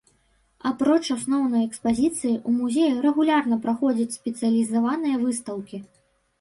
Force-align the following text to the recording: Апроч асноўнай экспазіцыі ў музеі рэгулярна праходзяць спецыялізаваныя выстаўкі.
Апроч 0.69 1.03
асноўнай 1.15 1.65
экспазіцыі 1.67 2.33
ў 2.33 2.49
музеі 2.63 2.97
рэгулярна 3.05 3.61
праходзяць 3.69 4.17
спецыялізаваныя 4.19 5.15
выстаўкі. 5.29 5.77